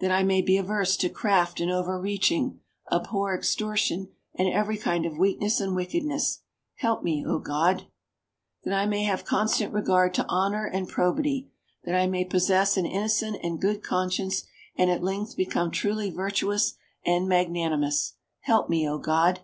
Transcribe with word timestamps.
"That 0.00 0.10
I 0.10 0.24
may 0.24 0.42
be 0.42 0.56
averse 0.56 0.96
to 0.96 1.08
craft 1.08 1.60
and 1.60 1.70
overreaching, 1.70 2.58
abhor 2.90 3.36
extortion 3.36 4.08
and 4.34 4.48
every 4.48 4.76
kind 4.76 5.06
of 5.06 5.16
weakness 5.16 5.60
and 5.60 5.76
wickedness. 5.76 6.40
Help 6.78 7.04
me, 7.04 7.24
O 7.24 7.38
God! 7.38 7.86
"That 8.64 8.74
I 8.74 8.86
may 8.86 9.04
have 9.04 9.24
constant 9.24 9.72
regard 9.72 10.12
to 10.14 10.26
honor 10.28 10.66
and 10.66 10.88
probity; 10.88 11.52
that 11.84 11.94
I 11.94 12.08
may 12.08 12.24
possess 12.24 12.76
an 12.76 12.86
innocent 12.86 13.36
and 13.44 13.60
good 13.60 13.80
conscience, 13.84 14.42
and 14.74 14.90
at 14.90 15.04
length 15.04 15.36
become 15.36 15.70
truly 15.70 16.10
virtuous 16.10 16.74
and 17.06 17.28
magnanimous. 17.28 18.14
Help 18.40 18.68
me, 18.68 18.88
O 18.88 18.98
God! 18.98 19.42